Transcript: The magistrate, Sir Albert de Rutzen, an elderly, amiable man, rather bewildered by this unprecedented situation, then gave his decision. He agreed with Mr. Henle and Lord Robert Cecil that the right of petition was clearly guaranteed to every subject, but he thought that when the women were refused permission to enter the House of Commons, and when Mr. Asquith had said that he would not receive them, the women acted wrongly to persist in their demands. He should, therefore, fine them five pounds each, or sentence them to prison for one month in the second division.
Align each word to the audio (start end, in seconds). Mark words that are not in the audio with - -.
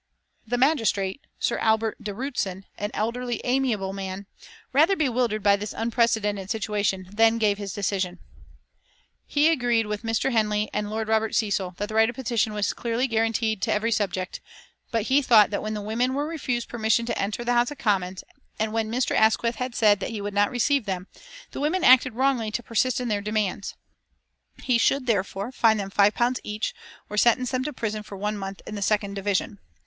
The 0.47 0.57
magistrate, 0.57 1.21
Sir 1.37 1.59
Albert 1.59 2.01
de 2.03 2.11
Rutzen, 2.11 2.65
an 2.79 2.89
elderly, 2.95 3.39
amiable 3.43 3.93
man, 3.93 4.25
rather 4.73 4.95
bewildered 4.95 5.43
by 5.43 5.55
this 5.55 5.75
unprecedented 5.77 6.49
situation, 6.49 7.07
then 7.11 7.37
gave 7.37 7.59
his 7.59 7.71
decision. 7.75 8.17
He 9.27 9.49
agreed 9.49 9.85
with 9.85 10.01
Mr. 10.01 10.31
Henle 10.31 10.67
and 10.73 10.89
Lord 10.89 11.07
Robert 11.07 11.35
Cecil 11.35 11.75
that 11.77 11.87
the 11.87 11.93
right 11.93 12.09
of 12.09 12.15
petition 12.15 12.51
was 12.53 12.73
clearly 12.73 13.05
guaranteed 13.05 13.61
to 13.61 13.71
every 13.71 13.91
subject, 13.91 14.41
but 14.89 15.03
he 15.03 15.21
thought 15.21 15.51
that 15.51 15.61
when 15.61 15.75
the 15.75 15.83
women 15.83 16.15
were 16.15 16.25
refused 16.27 16.67
permission 16.67 17.05
to 17.05 17.19
enter 17.21 17.43
the 17.43 17.53
House 17.53 17.69
of 17.69 17.77
Commons, 17.77 18.23
and 18.57 18.73
when 18.73 18.89
Mr. 18.91 19.15
Asquith 19.15 19.57
had 19.57 19.75
said 19.75 19.99
that 19.99 20.09
he 20.09 20.19
would 20.19 20.33
not 20.33 20.49
receive 20.49 20.85
them, 20.87 21.09
the 21.51 21.59
women 21.59 21.83
acted 21.83 22.13
wrongly 22.13 22.49
to 22.49 22.63
persist 22.63 22.99
in 22.99 23.07
their 23.07 23.21
demands. 23.21 23.75
He 24.63 24.79
should, 24.79 25.05
therefore, 25.05 25.51
fine 25.51 25.77
them 25.77 25.91
five 25.91 26.15
pounds 26.15 26.39
each, 26.43 26.73
or 27.07 27.17
sentence 27.17 27.51
them 27.51 27.63
to 27.65 27.71
prison 27.71 28.01
for 28.01 28.17
one 28.17 28.35
month 28.39 28.61
in 28.65 28.73
the 28.73 28.81
second 28.81 29.13
division. 29.13 29.59